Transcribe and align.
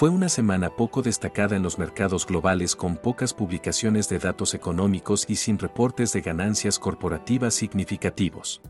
Fue 0.00 0.08
una 0.08 0.30
semana 0.30 0.70
poco 0.70 1.02
destacada 1.02 1.56
en 1.56 1.62
los 1.62 1.78
mercados 1.78 2.26
globales 2.26 2.74
con 2.74 2.96
pocas 2.96 3.34
publicaciones 3.34 4.08
de 4.08 4.18
datos 4.18 4.54
económicos 4.54 5.26
y 5.28 5.36
sin 5.36 5.58
reportes 5.58 6.14
de 6.14 6.22
ganancias 6.22 6.78
corporativas 6.78 7.52
significativos. 7.52 8.62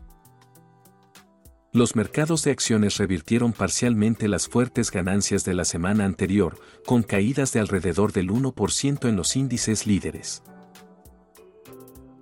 Los 1.71 1.95
mercados 1.95 2.43
de 2.43 2.51
acciones 2.51 2.97
revirtieron 2.97 3.53
parcialmente 3.53 4.27
las 4.27 4.49
fuertes 4.49 4.91
ganancias 4.91 5.45
de 5.45 5.53
la 5.53 5.63
semana 5.63 6.03
anterior, 6.03 6.59
con 6.85 7.01
caídas 7.01 7.53
de 7.53 7.61
alrededor 7.61 8.11
del 8.11 8.29
1% 8.29 9.07
en 9.07 9.15
los 9.15 9.37
índices 9.37 9.87
líderes. 9.87 10.43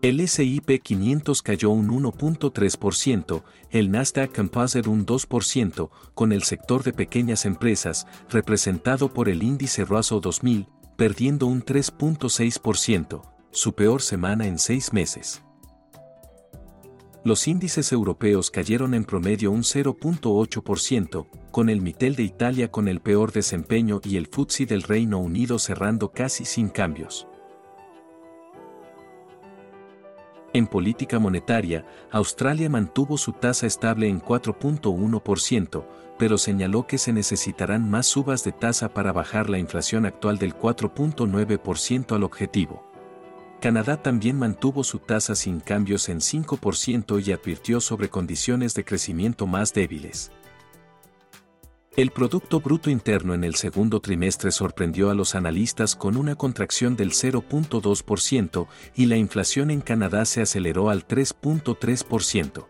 El 0.02 0.22
S&P 0.22 0.80
500 0.80 1.42
cayó 1.42 1.72
un 1.72 1.90
1.3%, 1.90 3.44
el 3.70 3.92
Nasdaq 3.92 4.34
Composite 4.34 4.88
un 4.88 5.06
2%, 5.06 5.90
con 6.14 6.32
el 6.32 6.44
sector 6.44 6.84
de 6.84 6.94
pequeñas 6.94 7.46
empresas, 7.46 8.08
representado 8.30 9.14
por 9.14 9.28
el 9.28 9.44
índice 9.44 9.84
Russell 9.84 10.22
2000, 10.22 10.68
perdiendo 10.96 11.48
un 11.48 11.66
3.6%, 11.66 13.22
su 13.52 13.74
peor 13.74 14.02
semana 14.02 14.48
en 14.48 14.58
seis 14.58 14.94
meses. 14.94 15.42
Los 17.26 17.50
índices 17.50 17.92
europeos 17.92 18.52
cayeron 18.52 18.94
en 18.94 19.04
promedio 19.04 19.52
un 19.52 19.64
0.8%, 19.64 21.28
con 21.52 21.70
el 21.70 21.82
Mitel 21.82 22.16
de 22.16 22.24
Italia 22.24 22.72
con 22.72 22.88
el 22.88 23.02
peor 23.02 23.34
desempeño 23.34 24.00
y 24.06 24.16
el 24.16 24.28
FTSE 24.28 24.66
del 24.66 24.84
Reino 24.84 25.20
Unido 25.20 25.60
cerrando 25.60 26.14
casi 26.14 26.46
sin 26.46 26.70
cambios. 26.70 27.28
En 30.52 30.66
política 30.66 31.20
monetaria, 31.20 31.86
Australia 32.12 32.70
mantuvo 32.70 33.18
su 33.18 33.34
tasa 33.34 33.68
estable 33.68 34.08
en 34.08 34.20
4.1%, 34.20 35.86
pero 36.18 36.38
señaló 36.40 36.88
que 36.88 36.98
se 36.98 37.14
necesitarán 37.14 37.90
más 37.90 38.08
subas 38.08 38.44
de 38.44 38.52
tasa 38.52 38.90
para 38.90 39.12
bajar 39.12 39.50
la 39.50 39.60
inflación 39.60 40.08
actual 40.08 40.40
del 40.40 40.56
4.9% 40.56 42.16
al 42.16 42.24
objetivo. 42.24 42.84
Canadá 43.62 44.02
también 44.02 44.40
mantuvo 44.40 44.84
su 44.84 45.00
tasa 45.00 45.36
sin 45.36 45.60
cambios 45.60 46.10
en 46.10 46.20
5% 46.20 47.24
y 47.24 47.32
advirtió 47.32 47.80
sobre 47.80 48.10
condiciones 48.10 48.74
de 48.74 48.86
crecimiento 48.86 49.46
más 49.46 49.74
débiles. 49.74 50.32
El 52.00 52.12
Producto 52.12 52.62
Bruto 52.62 52.90
Interno 52.90 53.34
en 53.34 53.44
el 53.44 53.56
segundo 53.56 54.00
trimestre 54.00 54.52
sorprendió 54.52 55.10
a 55.10 55.14
los 55.14 55.36
analistas 55.36 55.98
con 55.98 56.16
una 56.16 56.36
contracción 56.36 56.96
del 56.96 57.12
0.2% 57.12 58.68
y 58.96 59.08
la 59.08 59.18
inflación 59.18 59.70
en 59.70 59.82
Canadá 59.82 60.24
se 60.24 60.42
aceleró 60.42 60.90
al 60.92 61.06
3.3%. 61.06 62.68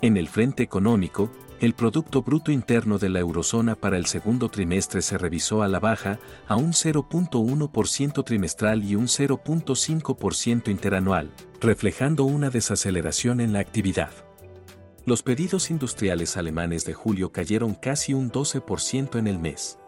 En 0.00 0.16
el 0.16 0.28
frente 0.28 0.62
económico, 0.62 1.28
el 1.58 1.74
Producto 1.74 2.22
Bruto 2.22 2.52
Interno 2.52 2.98
de 2.98 3.08
la 3.08 3.18
eurozona 3.18 3.74
para 3.74 3.96
el 3.96 4.06
segundo 4.06 4.48
trimestre 4.48 5.02
se 5.02 5.18
revisó 5.18 5.64
a 5.64 5.66
la 5.66 5.80
baja 5.80 6.20
a 6.46 6.54
un 6.54 6.70
0.1% 6.70 8.24
trimestral 8.24 8.84
y 8.84 8.94
un 8.94 9.06
0.5% 9.08 10.68
interanual, 10.68 11.32
reflejando 11.60 12.22
una 12.22 12.48
desaceleración 12.48 13.40
en 13.40 13.52
la 13.52 13.58
actividad. 13.58 14.12
Los 15.06 15.22
pedidos 15.22 15.70
industriales 15.70 16.38
alemanes 16.38 16.86
de 16.86 16.94
julio 16.94 17.30
cayeron 17.30 17.74
casi 17.74 18.14
un 18.14 18.32
12% 18.32 19.18
en 19.18 19.26
el 19.26 19.38
mes. 19.38 19.78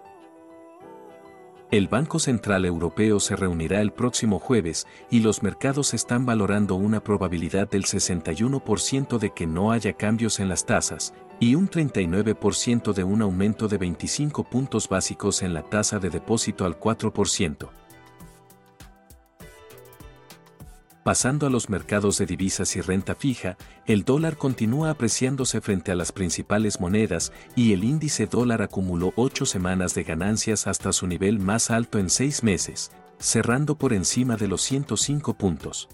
El 1.71 1.88
Banco 1.88 2.19
Central 2.19 2.66
Europeo 2.66 3.19
se 3.19 3.34
reunirá 3.34 3.81
el 3.81 3.93
próximo 3.93 4.38
jueves 4.38 4.87
y 5.10 5.21
los 5.21 5.43
mercados 5.43 5.94
están 5.94 6.27
valorando 6.27 6.75
una 6.75 7.03
probabilidad 7.03 7.66
del 7.69 7.84
61% 7.84 9.19
de 9.19 9.31
que 9.31 9.47
no 9.47 9.72
haya 9.72 9.94
cambios 9.94 10.38
en 10.38 10.50
las 10.50 10.66
tasas 10.66 11.15
y 11.41 11.54
un 11.54 11.71
39% 11.71 12.93
de 12.93 13.03
un 13.03 13.22
aumento 13.22 13.69
de 13.69 13.78
25 13.78 14.44
puntos 14.44 14.87
básicos 14.87 15.43
en 15.43 15.54
la 15.54 15.62
tasa 15.62 15.98
de 15.98 16.10
depósito 16.10 16.66
al 16.66 16.78
4%. 16.78 17.71
Pasando 21.06 21.47
a 21.47 21.50
los 21.50 21.71
mercados 21.71 22.19
de 22.19 22.27
divisas 22.27 22.75
y 22.75 22.81
renta 22.81 23.15
fija, 23.15 23.56
el 23.87 24.03
dólar 24.03 24.37
continúa 24.37 24.91
apreciándose 24.91 25.61
frente 25.61 25.93
a 25.93 25.94
las 25.94 26.11
principales 26.11 26.81
monedas 26.81 27.31
y 27.55 27.72
el 27.75 27.84
índice 27.84 28.27
dólar 28.27 28.61
acumuló 28.61 29.12
ocho 29.15 29.47
semanas 29.47 29.95
de 29.95 30.03
ganancias 30.03 30.66
hasta 30.66 30.93
su 30.93 31.06
nivel 31.06 31.39
más 31.39 31.71
alto 31.71 32.00
en 32.00 32.11
seis 32.11 32.43
meses, 32.43 32.91
cerrando 33.21 33.78
por 33.78 33.93
encima 33.93 34.37
de 34.37 34.49
los 34.49 34.62
105 34.62 35.34
puntos. 35.34 35.89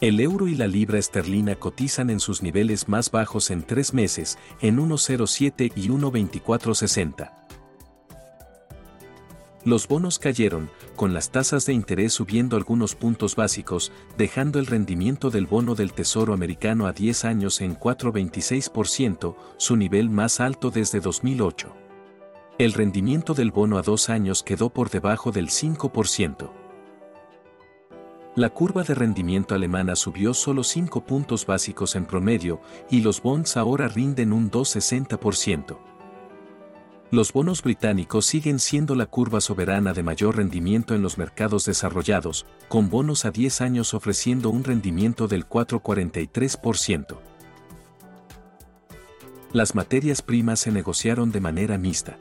El 0.00 0.18
euro 0.20 0.48
y 0.48 0.54
la 0.54 0.66
libra 0.66 0.98
esterlina 0.98 1.56
cotizan 1.56 2.08
en 2.08 2.20
sus 2.20 2.40
niveles 2.40 2.88
más 2.88 3.10
bajos 3.10 3.50
en 3.50 3.64
tres 3.64 3.92
meses, 3.92 4.38
en 4.62 4.78
1,07 4.78 5.72
y 5.76 5.90
1,2460. 5.90 7.45
Los 9.66 9.88
bonos 9.88 10.20
cayeron, 10.20 10.70
con 10.94 11.12
las 11.12 11.32
tasas 11.32 11.66
de 11.66 11.72
interés 11.72 12.12
subiendo 12.12 12.56
algunos 12.56 12.94
puntos 12.94 13.34
básicos, 13.34 13.90
dejando 14.16 14.60
el 14.60 14.66
rendimiento 14.66 15.28
del 15.28 15.46
bono 15.46 15.74
del 15.74 15.92
Tesoro 15.92 16.32
americano 16.34 16.86
a 16.86 16.92
10 16.92 17.24
años 17.24 17.60
en 17.60 17.76
4,26%, 17.76 19.34
su 19.56 19.74
nivel 19.74 20.08
más 20.08 20.38
alto 20.38 20.70
desde 20.70 21.00
2008. 21.00 21.74
El 22.58 22.74
rendimiento 22.74 23.34
del 23.34 23.50
bono 23.50 23.76
a 23.76 23.82
dos 23.82 24.08
años 24.08 24.44
quedó 24.44 24.70
por 24.70 24.88
debajo 24.88 25.32
del 25.32 25.48
5%. 25.48 26.48
La 28.36 28.50
curva 28.50 28.84
de 28.84 28.94
rendimiento 28.94 29.56
alemana 29.56 29.96
subió 29.96 30.32
solo 30.32 30.62
5 30.62 31.04
puntos 31.04 31.44
básicos 31.44 31.96
en 31.96 32.04
promedio 32.04 32.60
y 32.88 33.00
los 33.00 33.20
bonds 33.20 33.56
ahora 33.56 33.88
rinden 33.88 34.32
un 34.32 34.48
2,60%. 34.48 35.95
Los 37.12 37.32
bonos 37.32 37.62
británicos 37.62 38.26
siguen 38.26 38.58
siendo 38.58 38.96
la 38.96 39.06
curva 39.06 39.40
soberana 39.40 39.92
de 39.92 40.02
mayor 40.02 40.36
rendimiento 40.36 40.94
en 40.94 41.02
los 41.02 41.18
mercados 41.18 41.64
desarrollados, 41.64 42.46
con 42.68 42.90
bonos 42.90 43.24
a 43.24 43.30
10 43.30 43.60
años 43.60 43.94
ofreciendo 43.94 44.50
un 44.50 44.64
rendimiento 44.64 45.28
del 45.28 45.48
4,43%. 45.48 47.16
Las 49.52 49.76
materias 49.76 50.20
primas 50.20 50.58
se 50.60 50.72
negociaron 50.72 51.30
de 51.30 51.40
manera 51.40 51.78
mixta. 51.78 52.18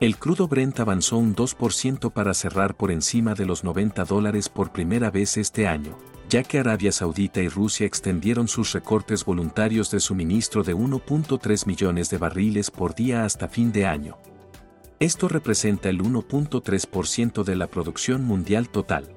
El 0.00 0.16
crudo 0.16 0.48
Brent 0.48 0.80
avanzó 0.80 1.16
un 1.16 1.36
2% 1.36 2.10
para 2.10 2.34
cerrar 2.34 2.76
por 2.76 2.90
encima 2.90 3.34
de 3.34 3.46
los 3.46 3.62
90 3.62 4.04
dólares 4.04 4.48
por 4.48 4.72
primera 4.72 5.10
vez 5.12 5.36
este 5.36 5.68
año, 5.68 5.96
ya 6.30 6.44
que 6.44 6.60
Arabia 6.60 6.92
Saudita 6.92 7.42
y 7.42 7.48
Rusia 7.48 7.86
extendieron 7.86 8.46
sus 8.46 8.72
recortes 8.72 9.24
voluntarios 9.24 9.90
de 9.90 9.98
suministro 9.98 10.62
de 10.62 10.76
1.3 10.76 11.66
millones 11.66 12.08
de 12.08 12.18
barriles 12.18 12.70
por 12.70 12.94
día 12.94 13.24
hasta 13.24 13.48
fin 13.48 13.72
de 13.72 13.86
año. 13.86 14.16
Esto 15.00 15.26
representa 15.26 15.88
el 15.88 16.00
1.3% 16.00 17.42
de 17.42 17.56
la 17.56 17.66
producción 17.66 18.24
mundial 18.24 18.68
total. 18.68 19.08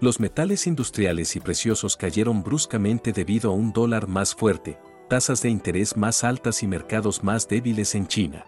Los 0.00 0.20
metales 0.20 0.66
industriales 0.66 1.36
y 1.36 1.40
preciosos 1.40 1.98
cayeron 1.98 2.42
bruscamente 2.42 3.12
debido 3.12 3.50
a 3.50 3.54
un 3.54 3.74
dólar 3.74 4.08
más 4.08 4.34
fuerte, 4.34 4.78
tasas 5.08 5.42
de 5.42 5.50
interés 5.50 5.98
más 5.98 6.24
altas 6.24 6.62
y 6.62 6.66
mercados 6.66 7.22
más 7.22 7.46
débiles 7.46 7.94
en 7.94 8.06
China. 8.06 8.46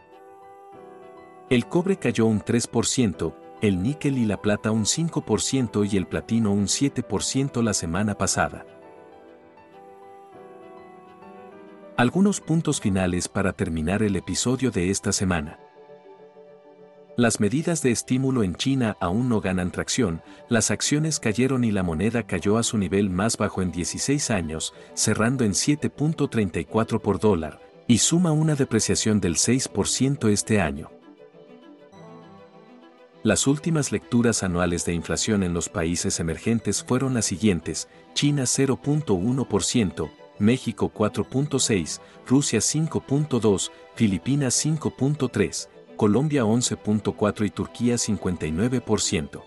El 1.50 1.66
cobre 1.66 1.98
cayó 1.98 2.24
un 2.24 2.40
3%, 2.40 3.34
el 3.60 3.82
níquel 3.82 4.18
y 4.18 4.24
la 4.24 4.40
plata 4.40 4.70
un 4.70 4.84
5% 4.84 5.88
y 5.90 5.96
el 5.96 6.06
platino 6.06 6.52
un 6.52 6.66
7% 6.66 7.62
la 7.62 7.74
semana 7.74 8.16
pasada. 8.16 8.64
Algunos 11.96 12.40
puntos 12.40 12.80
finales 12.80 13.26
para 13.26 13.52
terminar 13.52 14.04
el 14.04 14.14
episodio 14.14 14.70
de 14.70 14.90
esta 14.90 15.12
semana. 15.12 15.58
Las 17.16 17.40
medidas 17.40 17.82
de 17.82 17.90
estímulo 17.90 18.44
en 18.44 18.54
China 18.54 18.96
aún 19.00 19.28
no 19.28 19.40
ganan 19.40 19.72
tracción, 19.72 20.22
las 20.48 20.70
acciones 20.70 21.18
cayeron 21.18 21.64
y 21.64 21.72
la 21.72 21.82
moneda 21.82 22.22
cayó 22.22 22.58
a 22.58 22.62
su 22.62 22.78
nivel 22.78 23.10
más 23.10 23.36
bajo 23.36 23.60
en 23.60 23.72
16 23.72 24.30
años, 24.30 24.72
cerrando 24.94 25.44
en 25.44 25.50
7.34 25.50 27.00
por 27.00 27.18
dólar, 27.18 27.58
y 27.88 27.98
suma 27.98 28.30
una 28.30 28.54
depreciación 28.54 29.18
del 29.18 29.34
6% 29.34 30.28
este 30.28 30.60
año. 30.60 30.92
Las 33.24 33.48
últimas 33.48 33.90
lecturas 33.90 34.44
anuales 34.44 34.84
de 34.84 34.94
inflación 34.94 35.42
en 35.42 35.52
los 35.52 35.68
países 35.68 36.20
emergentes 36.20 36.84
fueron 36.84 37.14
las 37.14 37.26
siguientes, 37.26 37.88
China 38.14 38.44
0.1%, 38.44 40.10
México 40.38 40.92
4.6%, 40.94 42.00
Rusia 42.28 42.60
5.2%, 42.60 43.70
Filipinas 43.96 44.64
5.3%, 44.64 45.68
Colombia 45.96 46.44
11.4 46.44 47.44
y 47.44 47.50
Turquía 47.50 47.96
59%. 47.96 49.42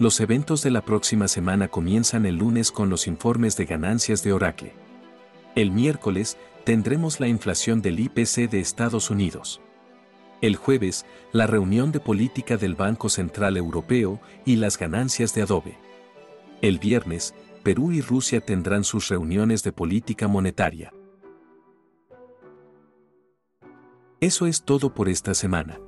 Los 0.00 0.20
eventos 0.20 0.62
de 0.62 0.72
la 0.72 0.84
próxima 0.84 1.28
semana 1.28 1.68
comienzan 1.68 2.26
el 2.26 2.36
lunes 2.36 2.72
con 2.72 2.90
los 2.90 3.06
informes 3.06 3.56
de 3.56 3.64
ganancias 3.64 4.24
de 4.24 4.32
Oracle. 4.32 4.72
El 5.54 5.70
miércoles 5.70 6.36
tendremos 6.64 7.20
la 7.20 7.28
inflación 7.28 7.80
del 7.80 8.00
IPC 8.00 8.50
de 8.50 8.58
Estados 8.58 9.10
Unidos. 9.10 9.60
El 10.40 10.54
jueves, 10.54 11.04
la 11.32 11.46
reunión 11.46 11.90
de 11.90 11.98
política 11.98 12.56
del 12.56 12.76
Banco 12.76 13.08
Central 13.08 13.56
Europeo 13.56 14.20
y 14.44 14.56
las 14.56 14.78
ganancias 14.78 15.34
de 15.34 15.42
Adobe. 15.42 15.78
El 16.62 16.78
viernes, 16.78 17.34
Perú 17.64 17.90
y 17.90 18.00
Rusia 18.00 18.40
tendrán 18.40 18.84
sus 18.84 19.08
reuniones 19.08 19.64
de 19.64 19.72
política 19.72 20.28
monetaria. 20.28 20.92
Eso 24.20 24.46
es 24.46 24.62
todo 24.62 24.94
por 24.94 25.08
esta 25.08 25.34
semana. 25.34 25.78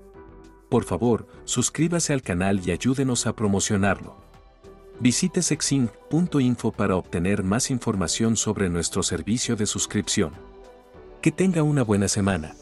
Por 0.69 0.85
favor, 0.85 1.27
suscríbase 1.45 2.13
al 2.13 2.23
canal 2.23 2.61
y 2.65 2.71
ayúdenos 2.71 3.27
a 3.27 3.35
promocionarlo. 3.35 4.17
Visite 5.01 5.43
sexin.info 5.43 6.73
para 6.73 6.97
obtener 6.97 7.43
más 7.43 7.71
información 7.71 8.37
sobre 8.37 8.69
nuestro 8.69 9.03
servicio 9.03 9.57
de 9.57 9.67
suscripción. 9.67 10.33
Que 11.23 11.33
tenga 11.33 11.63
una 11.63 11.83
buena 11.83 12.07
semana. 12.07 12.55